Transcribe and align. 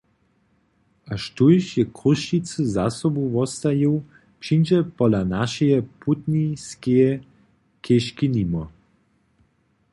A 1.11 1.13
štóž 1.23 1.63
je 1.77 1.83
Chrósćicy 1.97 2.59
za 2.75 2.85
sobu 2.99 3.21
wostajił, 3.35 3.95
přińdźe 4.41 4.79
pola 4.97 5.21
našeje 5.35 5.77
putniskeje 6.01 7.09
chěžki 7.83 8.27
nimo. 8.35 8.63